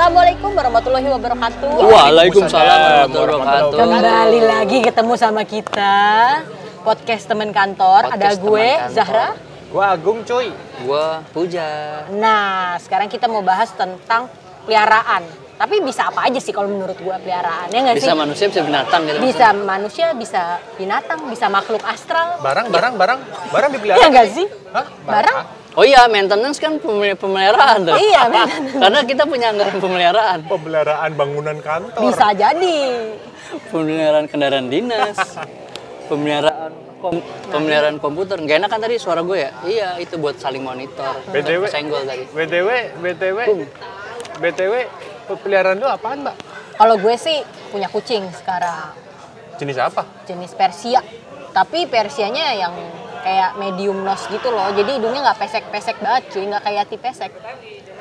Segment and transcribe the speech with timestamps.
[0.00, 1.72] Assalamualaikum warahmatullahi wabarakatuh.
[1.76, 3.80] Waalaikumsalam warahmatullahi wabarakatuh.
[3.84, 5.96] Kembali lagi ketemu sama kita
[6.80, 8.08] podcast teman kantor.
[8.08, 8.94] Podcast Ada gue kantor.
[8.96, 9.28] Zahra.
[9.68, 10.56] Gua Agung cuy.
[10.88, 11.68] Gua Puja.
[12.16, 14.32] Nah, sekarang kita mau bahas tentang
[14.64, 15.20] peliharaan.
[15.60, 18.08] Tapi bisa apa aja sih kalau menurut gue peliharaan ya nggak sih?
[18.08, 19.18] Bisa manusia, bisa binatang gitu.
[19.20, 20.42] Bisa manusia, bisa
[20.80, 22.40] binatang, bisa makhluk astral.
[22.40, 23.20] Barang, barang, barang,
[23.52, 24.00] barang dipelihara.
[24.00, 24.48] Iya nggak sih?
[24.72, 24.86] Hah?
[25.04, 25.59] Barang?
[25.70, 27.94] Oh iya, maintenance kan pemel- pemeliharaan tuh.
[27.94, 28.74] Iya, maintenance.
[28.76, 30.38] Karena kita punya anggaran pemeliharaan.
[30.44, 32.00] Pemeliharaan bangunan kantor.
[32.02, 32.78] Bisa jadi.
[33.70, 35.14] Pemeliharaan kendaraan dinas.
[36.06, 38.36] Pemeliharaan kom- pemeliharaan komputer.
[38.40, 39.50] Gak enak kan tadi suara gue ya?
[39.62, 41.22] Iya, itu buat saling monitor.
[41.30, 41.70] BTW.
[41.70, 42.26] Senggol tadi.
[42.26, 43.38] BTW, BTW,
[44.36, 44.74] BTW,
[45.36, 46.36] peliharaan lu apaan, Mbak?
[46.74, 47.38] Kalau gue sih
[47.70, 48.90] punya kucing sekarang.
[49.54, 50.08] Jenis apa?
[50.24, 51.04] jenis Persia
[51.50, 52.72] tapi Persianya yang
[53.20, 57.32] kayak medium nose gitu loh jadi hidungnya nggak pesek-pesek banget cuy nggak kayak ti pesek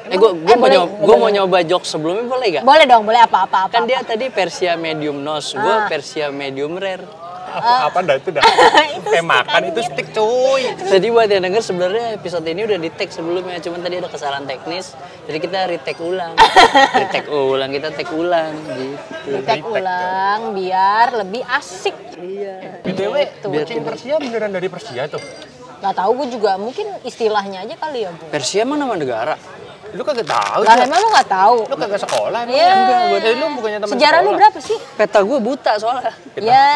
[0.02, 2.64] Eh, gue Eh, mau, nyoba, gua mau nyoba jok sebelumnya boleh gak?
[2.64, 5.86] boleh dong boleh apa-apa apa, Kan dia tadi Persia medium nose, gue Ah.
[5.86, 7.06] Persia medium rare.
[7.52, 8.44] Apa dah itu dah?
[9.18, 10.64] eh makan itu stick cuy.
[10.78, 14.46] Jadi buat yang denger sebenarnya episode ini udah di tag sebelumnya, cuman tadi ada kesalahan
[14.46, 14.94] teknis,
[15.26, 16.34] jadi kita retake ulang,
[17.02, 19.42] retake ulang, kita take ulang gitu.
[19.42, 22.84] Tag ulang biar lebih asik Iya.
[22.84, 23.48] BTW, Gitu.
[23.48, 25.24] kucing Persia beneran dari Persia tuh?
[25.80, 29.40] nggak tahu gue juga mungkin istilahnya aja kali ya bu Persia mah nama negara.
[29.90, 32.54] Lu kagak tahu lah emang lu nggak tahu Lu kagak sekolah emang?
[32.54, 32.70] Iya.
[32.72, 36.14] Enggak, buat eh, lu bukannya teman sejarah lu berapa sih Peta gue buta soalnya.
[36.38, 36.68] ya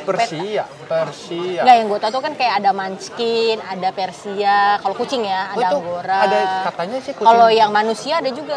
[0.00, 1.60] Persia, Persia.
[1.62, 5.54] nggak yang gue tahu tuh kan kayak ada Munchkin ada Persia kalau kucing ya Oh,
[5.54, 7.28] ada itu Angora ada katanya sih kucing.
[7.28, 8.56] kalau yang manusia ada juga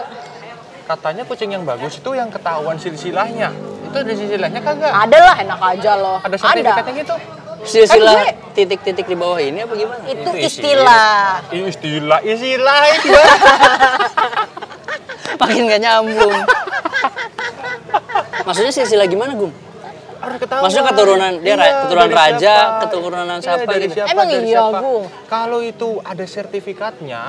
[0.81, 3.53] Katanya kucing yang bagus itu yang ketahuan silsilahnya.
[3.81, 4.92] Itu ada silsilahnya kagak?
[4.92, 7.16] ada lah enak aja loh Ada sertifikatnya gitu?
[7.64, 10.00] Silsilah gue- titik-titik di bawah ini apa gimana?
[10.04, 13.09] itu Itu istilah Ih, Istilah, istilah itu.
[15.38, 16.34] Makin gak nyambung.
[18.44, 19.32] Maksudnya silsilah gimana,
[20.38, 20.64] ketahuan.
[20.64, 22.80] Maksudnya keturunan dia ra- keturunan dari raja, siapa?
[22.83, 23.93] keturunan Iya, siapa dari gitu.
[23.95, 24.78] siapa, Emang dari iya, siapa.
[24.80, 25.04] Gung?
[25.26, 27.22] Kalau itu ada sertifikatnya,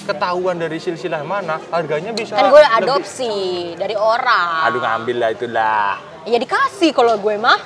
[0.00, 3.32] ketahuan dari silsilah mana, harganya bisa kan gue lebih- adopsi
[3.74, 5.92] dari orang Aduh ngambil lah itu lah.
[6.24, 7.58] Ya dikasih kalau gue mah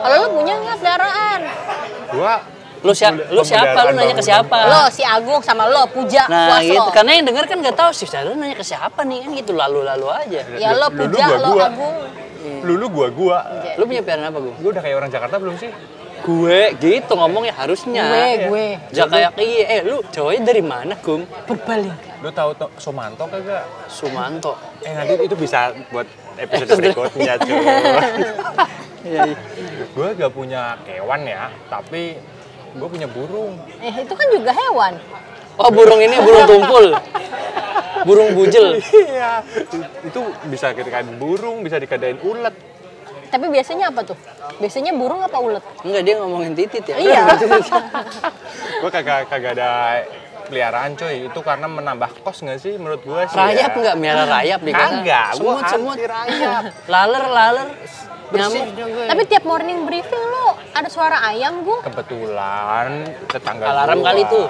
[0.00, 1.40] kalau lu punya nggak peliharaan
[2.10, 2.34] Gua
[2.80, 3.28] Lu siapa?
[3.28, 3.92] Lu siapa?
[3.92, 4.56] Lu nanya ke siapa?
[4.64, 7.76] lo si Agung sama lo Puja Nah puas gitu, lo karena yang denger kan gak
[7.76, 10.40] tahu sih, lu nanya ke siapa nih kan gitu, lalu-lalu aja.
[10.56, 11.66] ya lo Lu- lu Puja gua, lo gua.
[11.68, 11.96] Agung
[12.64, 13.38] lulu gua gua.
[13.76, 14.56] Lu punya pilihan apa, Gung?
[14.64, 15.68] Gua udah kayak orang Jakarta belum sih?
[16.30, 18.04] Gue gitu ngomongnya harusnya.
[18.06, 21.26] gue gue Ja kayak iya, eh lu cowoknya dari mana, Gung?
[21.44, 23.66] berbalik Lu tahu to- Sumanto kagak?
[23.88, 24.54] Sumanto.
[24.80, 27.56] Eh nanti itu bisa buat episode berikutnya cuy.
[29.00, 29.36] Iya, iya.
[29.88, 32.20] gue gak punya kewan ya, tapi
[32.70, 33.56] gue punya burung.
[33.80, 34.92] eh itu kan juga hewan
[35.56, 36.84] Oh, burung ini burung tumpul.
[38.02, 38.76] Burung bujel.
[38.80, 39.40] Iya,
[40.00, 42.52] itu bisa dikadain burung, bisa dikadain ulet.
[43.30, 44.18] Tapi biasanya apa tuh
[44.58, 46.96] biasanya burung apa ulet Enggak dia ngomongin titit ya.
[46.96, 47.22] iya
[48.80, 50.02] Gue kagak kagak ada
[50.44, 53.36] peliharaan coy, itu karena menambah kos nggak sih menurut gue sih.
[53.36, 53.76] Rayap ya.
[53.76, 54.72] enggak miara rayap di?
[54.72, 55.94] Kagak, gue Semut semut.
[55.94, 56.62] anti rayap.
[56.86, 57.68] Laler laler.
[58.30, 58.78] Bersih Nyamuk.
[58.78, 59.02] juga.
[59.10, 62.88] tapi tiap morning briefing lo ada suara ayam gue Kebetulan
[63.26, 64.46] tetangga Alarm gua- kali tuh.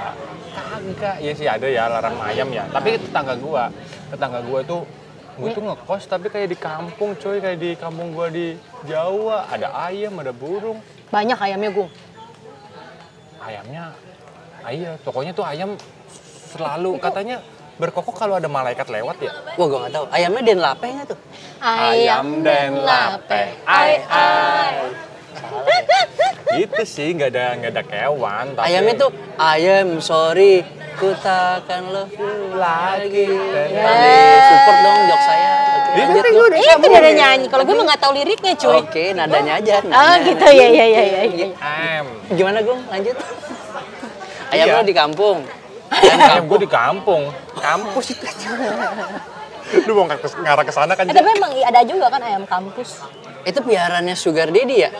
[0.50, 2.64] Kagak, ya sih ada ya alarm ayam ya.
[2.66, 3.72] Tapi tetangga gua,
[4.06, 4.84] tetangga gua tuh
[5.38, 8.58] gue tuh ngekos tapi kayak di kampung coy, kayak di kampung gua di
[8.88, 10.82] Jawa, ada ayam, ada burung.
[11.10, 11.88] banyak ayamnya gue
[13.41, 13.84] Ayamnya
[14.60, 15.72] Iya, pokoknya tuh ayam
[16.52, 17.41] selalu katanya
[17.80, 19.32] berkokok kalau ada malaikat lewat ya.
[19.56, 20.04] Wah, gua nggak tahu.
[20.12, 21.18] Ayamnya den lape nggak tuh?
[21.64, 24.74] Ayam dan lape, ai ai.
[26.60, 28.47] Gitu sih, nggak ada nggak ada kewan.
[28.52, 29.10] Tapi Ayamnya tuh
[29.41, 30.60] ayam sorry
[30.97, 33.28] ku takkan love you lagi.
[33.71, 34.43] Yeah.
[34.43, 35.51] Support dong jok saya.
[35.91, 36.37] Ini tadi Gung.
[36.37, 37.47] gua udah Iya, kan ada nyanyi.
[37.51, 38.78] Kalau gue mah nggak tahu liriknya, cuy.
[38.78, 39.75] Oke, nadanya aja.
[39.83, 40.23] Oh, nada.
[40.23, 41.47] gitu ya, ya, ya, ya.
[42.31, 42.81] Gimana, Gung?
[42.87, 43.17] Lanjut.
[44.51, 44.75] Ayam Iya.
[44.77, 45.39] lo di kampung.
[45.91, 47.22] Ayam gue di kampung.
[47.57, 48.27] Kampus itu.
[49.86, 51.07] Lu mau ke- ngarah ke sana kan?
[51.07, 53.03] Eh, tapi emang ada juga kan ayam kampus.
[53.43, 54.91] Itu piarannya Sugar Daddy ya?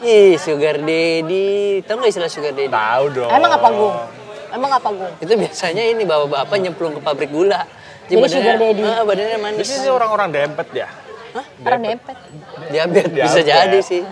[0.00, 1.80] Ih, Sugar Daddy.
[1.80, 2.68] Tahu nggak istilah Sugar Daddy?
[2.68, 3.30] Tahu dong.
[3.30, 3.96] Emang apa, Gung?
[4.54, 5.14] Emang apa, Gung?
[5.18, 7.66] Itu biasanya ini bapak-bapak nyemplung ke pabrik gula.
[8.06, 8.82] Jadi Sugar Daddy.
[8.84, 9.66] Ah, badannya manis.
[9.66, 10.88] Ini orang-orang dempet ya.
[11.34, 12.16] Orang dempet.
[12.70, 14.06] Diabetes bisa jadi sih.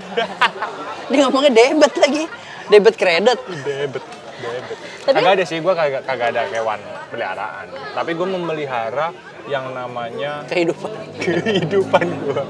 [1.13, 2.25] Dia ngomongnya debet lagi.
[2.67, 3.39] Debet kredit.
[3.63, 4.03] Debet.
[4.43, 4.79] Debet.
[5.07, 7.67] Tapi- Kagak ada sih, gue kagak, kagak ada hewan peliharaan.
[7.95, 10.91] Tapi gue memelihara yang namanya Kehidupan.
[11.23, 12.43] kehidupan gue.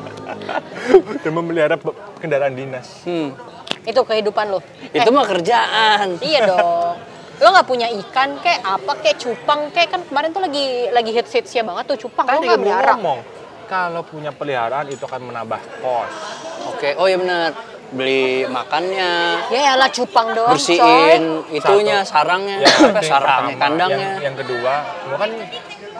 [1.20, 1.76] Dan memelihara
[2.16, 3.04] kendaraan dinas.
[3.04, 3.36] Hmm.
[3.82, 4.64] Itu kehidupan lo.
[4.88, 6.16] Itu mah kerjaan.
[6.22, 6.96] Iya dong.
[7.38, 11.32] Lo nggak punya ikan kayak apa kayak cupang kayak kan kemarin tuh lagi lagi hits
[11.32, 12.24] hitsnya banget tuh cupang.
[12.24, 12.92] Lo Tadi nggak gue melihara.
[12.94, 13.18] ngomong,
[13.66, 16.12] kalau punya peliharaan itu akan menambah kos.
[16.68, 17.50] Oke, oh iya benar.
[17.92, 19.12] Beli makannya,
[19.52, 20.56] Ya lah cupang doang coy.
[20.56, 22.12] bersihin itunya, Satu.
[22.16, 24.08] sarangnya, penting sarangnya, kandangnya.
[24.16, 25.30] Yang, yang kedua, gue kan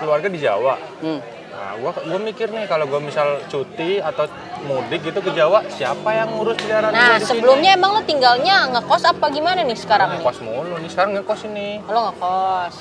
[0.01, 0.75] keluarga di Jawa.
[1.05, 1.21] Hmm.
[1.63, 4.27] Nah, gua gua mikir nih kalau gua misal cuti atau
[4.63, 7.31] mudik gitu ke Jawa, siapa yang ngurus peliharaan Nah gua di sini?
[7.31, 10.19] sebelumnya emang lo tinggalnya ngekos apa gimana nih sekarang nih?
[10.19, 11.79] ngekos mulu nih, sekarang ngekos ini.
[11.87, 12.75] Lo ngekos.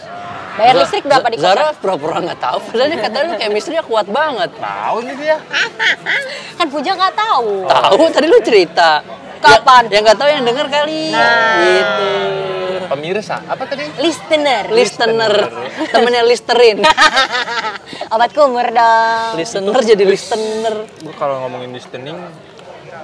[0.58, 1.46] Bayar Za- listrik berapa di kosan?
[1.54, 4.50] Zara pura-pura nggak tahu, padahal dia katanya lu chemistry-nya kuat banget.
[4.58, 5.38] Tahu ini dia.
[6.58, 7.52] Kan Puja nggak tahu.
[7.70, 9.06] Tahu tadi lu cerita.
[9.38, 9.84] Kapan?
[9.86, 11.14] Ya- yang nggak tahu yang denger kali.
[11.14, 11.54] Nah.
[11.62, 12.10] Gitu.
[12.92, 13.88] Pemirsa, apa tadi?
[13.98, 14.68] Listener.
[14.68, 15.34] Listener,
[15.90, 16.84] temennya Listerin.
[18.14, 19.40] Obat kumur dong.
[19.40, 20.76] Listener jadi listener.
[21.00, 22.20] Gua kalau ngomongin listening,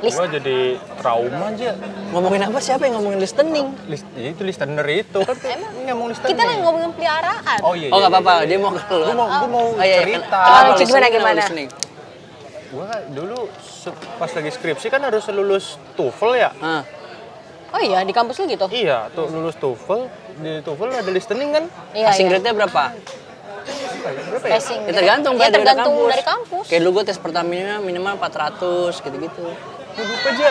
[0.03, 1.71] List- gua jadi trauma aja.
[2.11, 2.59] Ngomongin apa?
[2.59, 3.71] Siapa yang ngomongin listening?
[3.87, 5.39] List, ya itu listener itu kan
[5.73, 6.35] ini ngomong listening.
[6.35, 7.57] Kita lagi ngomongin peliharaan.
[7.63, 7.87] Oh iya.
[7.87, 9.05] Oh nggak iya, apa-apa, iya, dia mau keluar.
[9.07, 10.37] Gua mau, gua mau Oh, iya, cerita.
[10.43, 11.39] kenapa Oh, gimana, gimana?
[11.39, 11.69] listening?
[12.67, 13.39] Gua dulu
[14.19, 16.51] pas lagi skripsi kan harus lulus TOEFL ya.
[16.59, 16.83] Ah,
[17.67, 18.65] Oh iya di kampus lu gitu?
[18.69, 20.01] Iya, tuh lulus TOEFL,
[20.39, 21.63] di TOEFL ada listening kan?
[21.91, 22.07] Iya.
[22.09, 22.31] passing iya.
[22.31, 22.83] grade-nya berapa?
[22.87, 24.53] Berapa ya?
[24.55, 24.79] Passing.
[24.87, 26.11] Ya tergantung Ya Pak, dari tergantung kampus.
[26.15, 26.65] dari kampus.
[26.65, 29.45] Kayak dulu gue tes pertamanya minimal 400 gitu-gitu.
[29.93, 30.49] Gue lupa aja.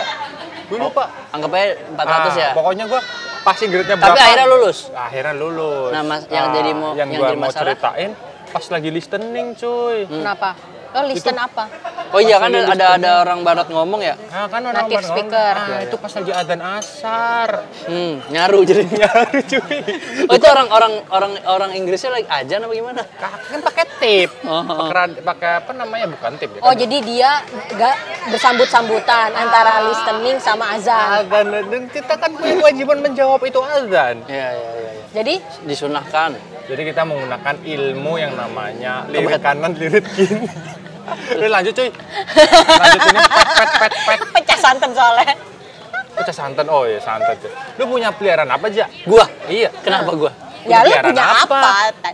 [0.67, 1.05] Gue lupa.
[1.33, 2.51] Anggap aja 400 Ah, ya.
[2.53, 3.01] Pokoknya gua
[3.43, 4.13] passing grade-nya berapa?
[4.13, 4.79] Tapi akhirnya lulus.
[4.91, 5.91] Akhirnya lulus.
[5.95, 8.11] Nah, Mas, yang jadi mau- yang, yang gua jadi mau ceritain
[8.47, 9.99] pas lagi listening, cuy.
[10.05, 10.51] Kenapa?
[10.95, 11.65] Lo listen apa?
[12.15, 14.15] Oh iya kan ada ada orang barat ngomong ya.
[14.31, 15.55] Nah, kan orang Native baru speaker.
[15.59, 17.49] ngomong, Ah, itu pas lagi adzan asar.
[17.85, 18.95] Hmm, nyaru jadinya.
[19.07, 19.79] Nyaru cuy.
[20.31, 23.03] Oh itu orang orang orang orang Inggrisnya lagi ajan apa gimana?
[23.21, 24.31] Kan pakai tip.
[24.43, 24.63] Oh.
[24.63, 26.07] Pakai rad- Pakai apa namanya?
[26.09, 26.61] Bukan tip ya.
[26.63, 26.79] Oh kan?
[26.79, 27.31] jadi dia
[27.75, 27.97] gak
[28.31, 31.27] bersambut-sambutan antara listening sama azan.
[31.27, 34.23] azan dan kita kan punya kewajiban menjawab itu azan.
[34.27, 34.91] Iya iya iya.
[34.93, 35.06] iya.
[35.17, 35.35] Jadi
[35.65, 36.37] Disunahkan.
[36.69, 40.45] Jadi kita menggunakan ilmu yang namanya lirik kanan, lirik kiri.
[41.39, 41.89] Udah lanjut cuy.
[42.83, 44.19] Lanjut ini pet pet pet pet.
[44.35, 45.33] pecah santan soalnya.
[46.19, 46.67] Pecah santan.
[46.67, 47.49] Oh iya santan cuy.
[47.79, 48.91] Lu punya peliharaan apa aja?
[49.07, 49.25] Gua.
[49.47, 49.71] Iya.
[49.81, 50.35] Kenapa gua?
[50.67, 51.59] Ya lu Peliharaan punya apa?
[51.95, 52.11] apa?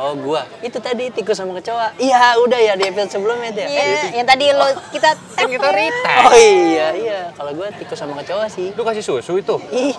[0.00, 0.48] Oh gua.
[0.64, 1.92] Itu tadi tikus sama kecoa.
[2.00, 3.68] Iya udah ya di episode sebelumnya itu ya.
[3.68, 6.24] Iya, yang tadi lo kita Kan kita retake.
[6.24, 7.20] Oh iya iya.
[7.36, 8.72] Kalau gua tikus sama kecoa sih.
[8.72, 9.60] Lu kasih susu itu.
[9.68, 9.92] Ih,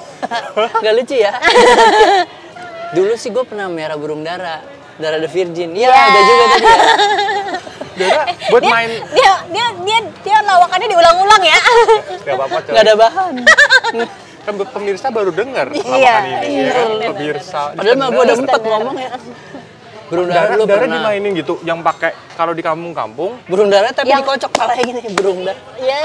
[0.82, 1.38] nggak lucu ya.
[2.92, 4.60] Dulu sih gue pernah merah burung dara,
[4.96, 5.72] dara the virgin.
[5.72, 5.96] Iya, Ya.
[6.02, 6.78] ada juga tadi ya.
[7.92, 11.60] Dara buat dia, main dia dia dia dia lawakannya diulang-ulang ya.
[12.26, 12.72] Gak apa-apa coy.
[12.72, 13.34] Nggak ada bahan.
[14.42, 16.88] Kan pemirsa baru dengar Iya, lawakan ini ya kan.
[16.90, 17.10] iya.
[17.12, 17.62] Pemirsa.
[17.76, 19.12] Padahal mah gue udah empat ngomong ya.
[20.08, 20.96] Burung dara Dara, lu Dara pernah.
[20.98, 25.40] dimainin gitu, yang pakai kalau di kampung-kampung Burung dara tapi Yang- dikocok palanya gini, burung
[25.42, 25.56] dara.
[25.78, 26.04] Ya,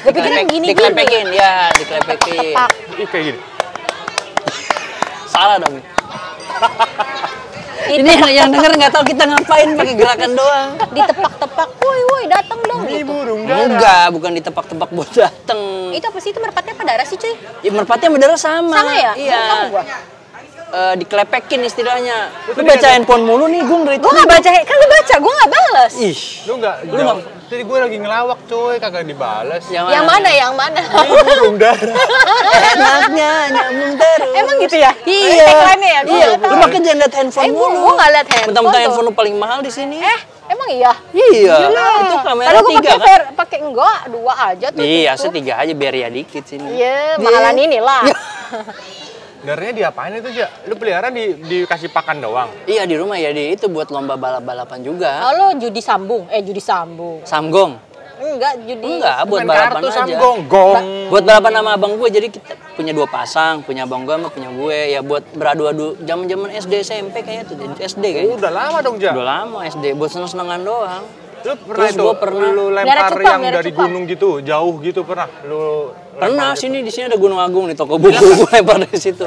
[0.00, 0.66] gue pikirin gini gini.
[0.70, 2.52] Dikelepekin, ya, dikelepekin.
[2.52, 2.70] Tepak.
[2.94, 3.40] ih kayak gini.
[5.26, 5.76] Salah dong.
[7.84, 10.68] Ini yang, yang denger nggak tahu kita ngapain pakai gerakan doang.
[10.96, 11.68] Ditepak-tepak.
[11.84, 13.12] Woi, woi, datang dong Ini gitu.
[13.12, 13.60] burung dara.
[13.68, 15.92] Enggak, bukan ditepak-tepak buat dateng.
[15.92, 16.32] Itu apa sih?
[16.32, 17.36] Itu merpatnya apa darah sih, cuy?
[17.60, 18.72] Ya, merpatnya bener sama.
[18.72, 19.12] Sama ya?
[19.14, 19.36] Iya.
[19.36, 19.84] Tahu gua.
[20.74, 22.34] Eh, dikelepekin istilahnya.
[22.50, 25.50] Lu baca handphone mulu nih, gue dari Gue gak baca, kan lu baca, gue gak
[25.54, 25.92] balas.
[25.94, 27.18] Ih, Lu enggak Lu jawab.
[27.44, 29.62] Jadi gue lagi ngelawak coy, kagak dibales.
[29.70, 30.82] yang, Yang mana, yang mana?
[30.82, 31.78] Ini burung dara.
[32.74, 34.32] Enaknya nyambung terus.
[34.34, 34.90] Emang gitu ya?
[34.98, 35.46] Iya.
[35.46, 36.00] Tagline-nya ya?
[36.02, 36.26] Gua Iya.
[36.26, 36.50] nggak tahu.
[36.50, 37.76] Lu makanya jangan liat handphone Eh, mulu.
[37.78, 39.96] gua nggak liat handphone Mentang-mentang handphone lu paling mahal di sini.
[40.02, 40.92] Eh, emang iya?
[41.12, 41.56] Iya.
[42.02, 43.20] Itu kamera Kalau gue tiga pakai kan?
[43.38, 44.82] pakai enggak, dua aja tuh.
[44.82, 46.66] Iya, setiga aja biar ya dikit sini.
[46.74, 48.02] Iya, mahalan inilah.
[49.44, 50.48] Darahnya diapain itu, Ja?
[50.64, 52.48] Lu pelihara di dikasih pakan doang.
[52.64, 55.20] Iya di rumah ya di itu buat lomba balap-balapan juga.
[55.28, 56.24] Oh, judi sambung?
[56.32, 57.20] Eh, judi sambung.
[57.22, 57.76] Samgong.
[58.14, 58.86] Enggak, judi.
[58.88, 59.96] Enggak, buat Main balapan kartu aja.
[60.00, 60.82] sama gonggong.
[61.12, 64.48] Buat balapan sama abang gue jadi kita punya dua pasang, punya abang gue sama punya
[64.48, 68.34] gue ya buat beradu-adu zaman-zaman SD SMP kayaknya tuh SD kayaknya.
[68.34, 69.12] udah lama dong, Ja.
[69.12, 71.04] Udah lama SD buat seneng-senengan doang.
[71.44, 73.86] Lu pernah Terus itu, gua pernah- lu lempar Cupang, yang dari Cupang.
[73.86, 75.28] gunung gitu, jauh gitu pernah?
[75.42, 76.60] Lu Pernah lempar gitu?
[76.62, 79.26] sini di sini ada Gunung Agung di toko buku gue lempar dari situ.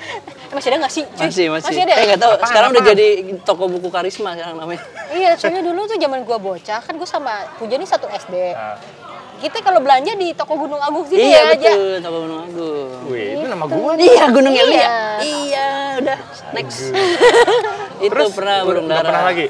[0.54, 1.02] Masih ada nggak sih?
[1.08, 1.24] cuy?
[1.24, 1.66] Masih masih.
[1.66, 1.94] Masih ada?
[1.94, 2.32] Eh nggak tahu.
[2.32, 2.94] Apaan, Sekarang udah apaan?
[2.94, 3.06] jadi
[3.42, 4.80] toko buku karisma sekarang namanya.
[5.10, 8.34] Iya, soalnya dulu tuh zaman gua bocah, kan gua sama Puja nih satu SD.
[8.50, 8.78] Nah,
[9.34, 11.68] Kita kalau belanja di toko Gunung Agung sini iya aja.
[11.68, 12.88] betul toko Gunung Agung.
[13.08, 13.92] Wih, itu nama gua.
[13.98, 14.78] Iya Gunung Eli Iya.
[14.78, 14.88] ya?
[15.18, 15.68] Iya
[15.98, 16.18] udah
[16.52, 16.78] next.
[18.06, 19.06] itu pernah udah- burung udah dara.
[19.06, 19.46] pernah lagi?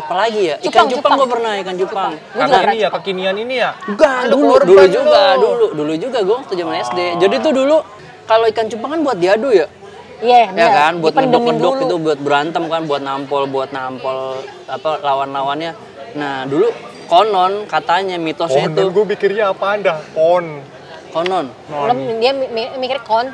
[0.00, 0.56] Apalagi ya?
[0.60, 1.12] Ikan cupang.
[1.14, 2.10] gue pernah ikan cupang.
[2.32, 3.70] Karena ini ya kekinian ini ya.
[3.84, 5.40] Enggak, Ada dulu, dulu juga, lo.
[5.44, 7.00] dulu, dulu juga gue waktu zaman SD.
[7.20, 7.76] Jadi tuh dulu
[8.24, 9.66] kalau ikan cupang kan buat diadu ya,
[10.20, 10.70] Iya, ya benar.
[10.72, 11.84] kan, buat ngedok-ngedok dulu.
[11.84, 14.18] itu, buat berantem kan, buat nampol, buat nampol
[14.66, 15.72] apa lawan-lawannya.
[16.14, 16.68] Nah dulu
[17.06, 19.94] konon katanya mitosnya Konon itu gue pikirnya apa anda?
[20.12, 20.62] Kon.
[21.10, 21.50] konon.
[21.66, 23.26] Belum dia mi- mi- mikir kon.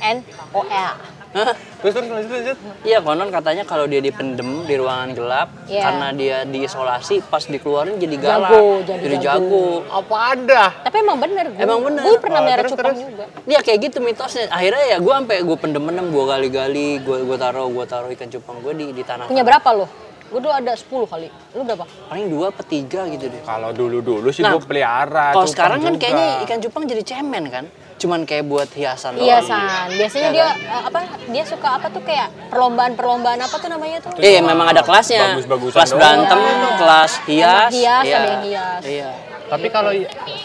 [0.00, 0.18] N
[0.50, 0.94] O L.
[1.30, 1.54] Hah?
[1.80, 2.56] Terus terus lanjut lanjut.
[2.82, 5.82] Iya konon katanya kalau dia dipendem di ruangan gelap Iya.
[5.84, 9.38] karena dia diisolasi pas dikeluarin jadi galak, Jago, jadi jadi jago.
[9.38, 9.64] jago.
[9.94, 10.62] Apa ada?
[10.82, 11.60] Tapi emang bener gue.
[11.60, 12.02] Emang bener.
[12.02, 12.98] Gue pernah Oh, merah terus, cupang terus.
[13.04, 13.24] juga.
[13.46, 14.44] Iya kayak gitu mitosnya.
[14.48, 18.56] Akhirnya ya gue sampai gue pendem-pendem gue gali-gali, gue gue taruh gue taruh ikan cupang
[18.58, 19.24] gue di di tanah.
[19.24, 19.86] Punya berapa lo?
[20.26, 21.26] Gue dulu ada 10 kali.
[21.52, 21.86] Lu berapa?
[22.06, 23.38] Paling dua apa tiga gitu deh.
[23.40, 25.30] Kalau dulu-dulu sih Nah, gue pelihara.
[25.30, 26.02] Kalau sekarang kan juga.
[26.04, 27.64] kayaknya ikan cupang jadi cemen kan,
[28.00, 29.28] cuman kayak buat hiasan doang.
[29.28, 29.92] Iya San.
[29.92, 30.56] Biasanya Iya dia kan?
[30.56, 30.98] eh, apa?
[31.28, 34.16] Dia suka apa tuh kayak perlombaan-perlombaan apa tuh namanya tuh?
[34.16, 35.36] Iya, memang ada kelasnya.
[35.36, 36.00] Bagus-bagusan Kelas doang.
[36.00, 36.40] berantem,
[36.76, 37.70] kelas hias.
[37.70, 38.16] hias, iya.
[38.16, 38.82] ada yang hias.
[38.82, 39.10] Iya.
[39.50, 39.90] Tapi kalau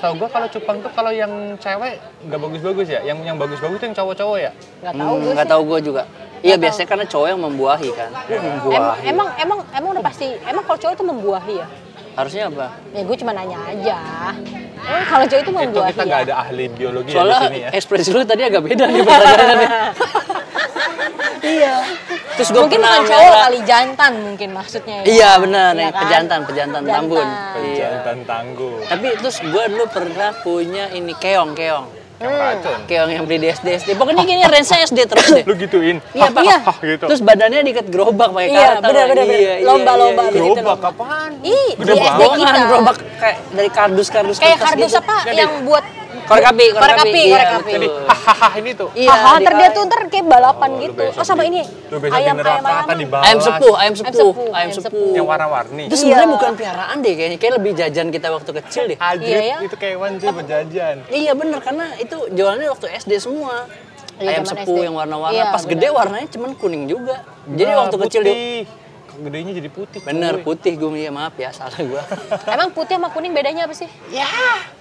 [0.01, 2.99] tau gue kalau cupang tuh kalau yang cewek nggak bagus-bagus ya.
[3.01, 4.51] Yang yang bagus-bagus tuh yang cowok-cowok ya.
[4.81, 6.03] Nggak tahu Hmm, gue nggak tahu gue juga.
[6.41, 8.09] Iya biasanya karena cowok yang membuahi kan.
[8.27, 9.01] Em- membuahi.
[9.05, 11.67] emang emang emang udah pasti emang kalau cowok itu membuahi ya?
[12.15, 12.67] Harusnya apa?
[12.91, 13.97] Ya gue cuma nanya aja.
[14.85, 16.05] Eh, kalau cowok itu Itu membuahi kita ya?
[16.05, 17.69] nggak ada ahli biologi ya di Soalnya sini ya.
[17.73, 19.69] ekspresi lu tadi agak beda nih pertanyaannya.
[21.43, 21.75] iya.
[22.35, 25.05] Terus gue mungkin bukan cowok kali jantan mungkin maksudnya ya.
[25.07, 26.01] Iya benar, Iya nih kan?
[26.01, 27.23] pejantan, pejantan tambun.
[27.23, 27.61] Jantan.
[27.63, 27.79] Iya.
[27.81, 28.75] Jantan tangguh.
[28.85, 31.85] Tapi terus gue dulu pernah punya ini keong, keong.
[32.15, 32.79] Yang racun.
[32.85, 33.89] Keong yang beli di SD, SD.
[33.93, 35.43] Pokoknya gini range SD terus deh.
[35.43, 35.97] Lu gituin.
[36.11, 36.41] Iya, Pak.
[36.41, 36.57] Iya.
[36.87, 37.05] gitu.
[37.05, 38.77] Terus badannya diikat gerobak pakai Iya, karet.
[38.77, 39.25] tau bener, bener.
[39.25, 40.33] Iya, iya, Lomba-lomba iya, iya.
[40.33, 40.55] begitu.
[40.55, 41.31] Gerobak apaan?
[41.43, 42.37] Ih, Gede di SD banget.
[42.39, 42.59] kita.
[42.65, 45.01] Gerobak kayak dari kardus-kardus Kayak kertas kardus gitu.
[45.01, 45.85] apa yang buat
[46.25, 47.09] Korek api, korek korek api.
[47.09, 47.73] api, Iya, korek api.
[48.05, 48.89] Hahaha ini tuh.
[48.91, 51.03] Iya, Haha, ntar di- dia tuh ntar kayak balapan Oh, gitu.
[51.13, 51.61] Oh sama ini.
[52.09, 52.65] Ayam ayam
[53.15, 53.39] ayam.
[53.39, 55.13] sepuh, ayam sepuh, ayam sepuh.
[55.13, 55.83] Yang warna-warni.
[55.85, 56.35] Itu sebenarnya Iya.
[56.35, 58.97] bukan piaraan deh kayaknya, kayak lebih jajan kita waktu kecil deh.
[58.97, 59.57] Iya, ya.
[59.61, 60.95] itu kayak hewan sih berjajan.
[61.07, 63.69] Iya bener karena itu jualannya waktu SD semua.
[64.15, 65.35] Iya, ayam sepuh yang warna-warna.
[65.35, 67.21] Iya, Pas gede warnanya cuman kuning juga.
[67.45, 68.84] Jadi waktu kecil dia putih.
[69.15, 69.99] Gedenya jadi putih.
[70.03, 70.43] bener cuy.
[70.43, 72.01] putih gue ya maaf ya salah gue.
[72.53, 73.87] Emang putih sama kuning bedanya apa sih?
[74.11, 74.27] ya.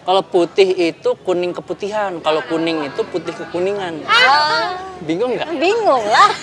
[0.04, 4.02] Kalau putih itu kuning keputihan, kalau kuning itu putih kekuningan.
[4.04, 5.48] Ah, Bingung nggak?
[5.54, 6.30] bingung lah.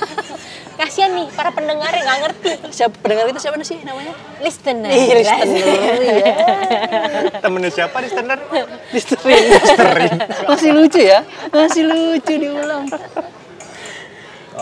[0.72, 2.52] Kasihan nih para pendengar yang nggak ngerti.
[2.74, 4.18] Siapa pendengar kita siapa sih namanya?
[4.42, 4.90] Listener.
[4.90, 5.66] Ih, listener.
[6.02, 6.36] Iya.
[7.38, 8.40] Temennya siapa di standar?
[8.96, 9.46] Listerin.
[10.50, 11.22] Masih lucu ya?
[11.54, 12.90] Masih lucu diulang.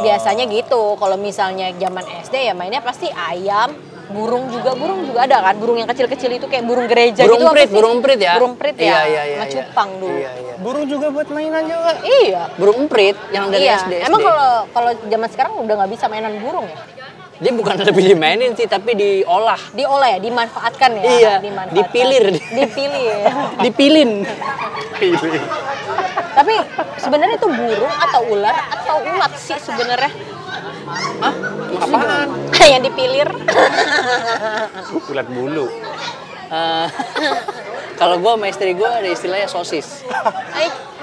[0.04, 0.96] Biasanya gitu.
[0.96, 3.76] Kalau misalnya zaman SD ya mainnya pasti ayam,
[4.10, 7.50] burung juga burung juga ada kan burung yang kecil-kecil itu kayak burung gereja Burung gitu
[7.50, 7.76] apa prit, sih?
[7.78, 8.34] burung prit ya?
[8.42, 9.38] burung prit ya Iya, iya, iya,
[9.70, 10.00] sama iya.
[10.02, 10.54] dulu Iya, iya.
[10.60, 11.92] Burung juga buat mainan juga.
[12.04, 12.44] Iya.
[12.60, 13.80] Burung emprit yang dari iya.
[13.80, 13.94] SD.
[14.04, 16.78] Emang kalau kalau zaman sekarang udah nggak bisa mainan burung ya?
[17.40, 19.60] Dia bukan lebih dimainin sih, tapi diolah.
[19.72, 21.04] Diolah ya, dimanfaatkan ya?
[21.08, 21.78] Iya, dimanfaatkan.
[21.80, 22.26] dipilir.
[22.36, 23.16] Dipilir.
[23.64, 24.12] Dipilin.
[25.00, 25.44] Pilih.
[26.36, 26.54] Tapi
[27.00, 30.12] sebenarnya itu burung atau ular atau ulat sih sebenarnya?
[31.24, 31.36] Hah?
[31.80, 32.28] Apaan?
[32.76, 33.30] yang dipilir.
[35.12, 35.68] Ulat bulu.
[36.50, 36.88] Eh,
[37.96, 40.04] kalau gue sama istri gue ada istilahnya sosis.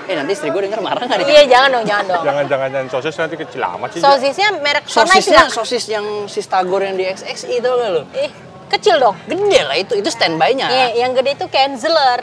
[0.07, 1.27] Eh nanti istri gue denger marah nggak deh?
[1.27, 2.23] iya jangan dong, jangan dong.
[2.23, 4.01] Jangan-jangan jangan sosis nanti kecil amat sih.
[4.01, 8.03] Sosisnya merek Sosisnya itu sosis yang sistagor yang di XXI tau gak lo?
[8.15, 8.31] Ih,
[8.71, 9.17] kecil dong.
[9.27, 10.67] Gede lah itu, itu standby-nya.
[10.71, 12.23] Iya, yang gede itu Kenzler.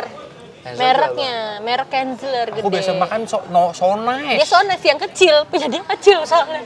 [0.64, 2.64] Kenzler Mereknya, merek Kenzler gede.
[2.64, 4.40] Aku biasa makan so, no, sones.
[4.40, 6.64] Dia Sones yang kecil, punya dia kecil soalnya.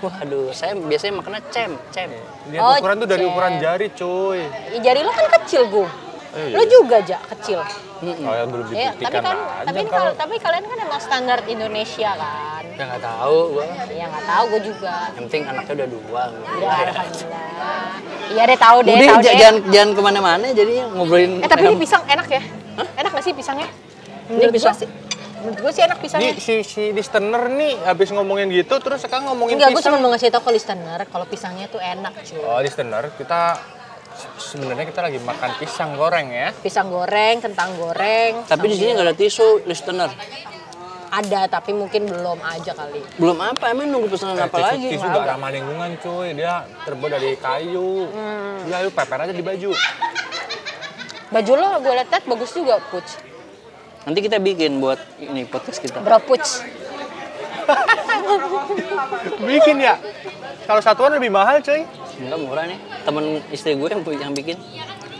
[0.00, 2.08] Waduh, saya biasanya makannya cem, cem.
[2.48, 3.32] Dia Oh, ukuran tuh dari cem.
[3.32, 4.40] ukuran jari, cuy.
[4.76, 5.88] Ih, Jari lo kan kecil, Gung.
[6.30, 6.54] Iya.
[6.54, 7.58] Lo juga, Ja, kecil.
[8.00, 11.38] Kalian belum Iya, tapi kan aja tapi ini kalau kalau tapi kalian kan emang standar
[11.44, 12.62] Indonesia kan.
[12.70, 13.66] Ya nggak tahu gue.
[13.92, 14.94] Ya nggak tahu gue juga.
[15.10, 16.22] Yang penting anaknya udah dua.
[16.56, 17.90] Ya, alhamdulillah.
[18.30, 19.36] Iya deh tahu deh, Udah tahu j- deh.
[19.36, 21.32] jangan jangan ke mana-mana jadinya ngobrolin.
[21.38, 22.42] Eh tapi ini pisang enak ya?
[22.96, 23.68] Enak gak sih pisangnya?
[24.30, 24.72] Menurut pisang.
[24.72, 24.88] gue sih.
[25.40, 26.30] Menurut gue sih enak pisangnya.
[26.30, 29.92] Ini si si listener nih habis ngomongin gitu terus sekarang ngomongin Enggak, gue pisang.
[29.92, 32.38] cuma mau ngasih tau ke listener kalau pisangnya tuh enak cuy.
[32.38, 33.60] Oh, listener, kita
[34.36, 36.48] sebenarnya kita lagi makan pisang goreng ya.
[36.56, 38.44] Pisang goreng, kentang goreng.
[38.44, 40.10] Tapi di sini nggak ada tisu, listener.
[41.10, 43.02] Ada tapi mungkin belum aja kali.
[43.18, 44.88] Belum apa, emang nunggu pesanan Eh, apa tisu, lagi?
[44.94, 46.54] tisu gak ramah lingkungan cuy, dia
[46.86, 48.06] terbuat dari kayu.
[48.06, 48.70] Hmm.
[48.70, 49.74] Ya lu peper aja di baju.
[51.30, 53.06] Baju lo gue liat bagus juga, Puc.
[54.02, 55.98] Nanti kita bikin buat ini podcast kita.
[55.98, 56.42] Bro Puc.
[59.40, 59.94] Bikin ya.
[60.64, 61.82] Kalau satuan lebih mahal cuy.
[62.20, 62.78] Enggak murah nih.
[63.02, 64.56] Temen istri gue yang yang bikin.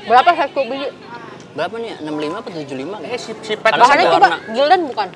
[0.04, 0.88] Berapa satu biji?
[1.50, 1.92] Berapa nih?
[1.98, 4.28] 65 atau 75 Eh si, si pet Bahannya coba.
[4.52, 5.08] Gildan bukan?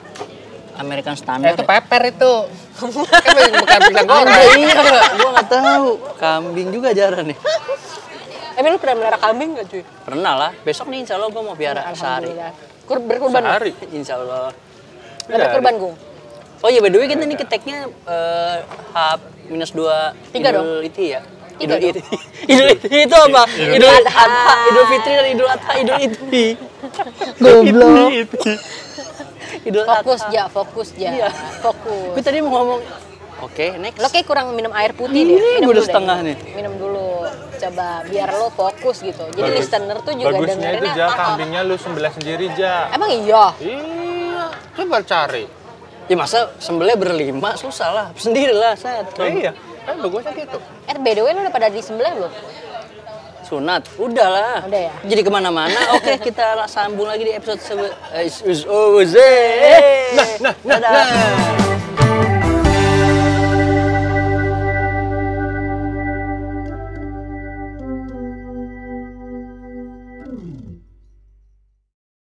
[0.75, 1.55] American Eh, Standard.
[1.55, 1.69] itu ya?
[1.71, 2.33] peper itu.
[2.75, 4.59] kan bukan pisang Oh, goreng.
[4.59, 4.75] iya,
[5.15, 5.89] gue nggak tahu.
[6.19, 7.39] Kambing juga jarang nih.
[8.55, 9.83] Emang lu pernah melihara kambing gak cuy?
[10.03, 10.51] Pernah lah.
[10.63, 12.31] Besok nih insya Allah gue mau piara sehari.
[12.87, 13.43] Kur berkurban.
[13.43, 13.73] Sehari.
[13.91, 14.51] Insya Allah.
[15.27, 15.95] Gak berkurban, Gung.
[16.63, 18.57] Oh iya, by the way kita nih keteknya eh,
[18.95, 18.99] H
[19.47, 19.85] minus 2
[20.33, 21.21] Tiga Idul Iti ya?
[21.61, 21.79] Idul.
[22.51, 23.43] Idul Iti itu apa?
[23.55, 24.27] Idul Adha.
[24.71, 26.47] Idul Fitri dan Idul Adha, Idul Iti.
[27.39, 28.11] Goblok.
[29.65, 31.11] Idul Fokus ja, fokus ja.
[31.15, 31.29] Iya.
[31.63, 32.13] Fokus.
[32.19, 32.81] Gue tadi mau ngomong,
[33.49, 33.99] oke next.
[34.03, 35.41] Lo kayak kurang minum air putih Ini deh.
[35.41, 35.87] Minum gua udah dulu deh.
[35.87, 36.37] setengah nih.
[36.53, 37.09] Minum dulu.
[37.55, 39.25] Coba biar lo fokus gitu.
[39.33, 39.59] Jadi Bagus.
[39.63, 40.95] listener tuh juga Bagusnya itu dengerinnya.
[40.99, 41.17] ja, ah, ah.
[41.33, 42.93] kambingnya lu sembelih sendiri ja.
[42.93, 43.47] Emang iya?
[43.63, 44.45] Iya,
[44.77, 45.45] coba cari.
[46.05, 49.09] Ya masa sembelih berlima susah lah, sendirilah set.
[49.25, 50.59] iya, kan bagusnya gitu.
[50.85, 52.33] Eh by the way lo udah pada disembelih belum?
[53.45, 54.65] Sunat, udahlah.
[54.65, 54.95] Udah ya?
[55.05, 55.77] Jadi ke mana-mana.
[55.97, 58.97] Oke, kita sambung lagi di episode sebe- eh, is- is- oh,
[60.17, 61.84] Nah, nah, nah, nah.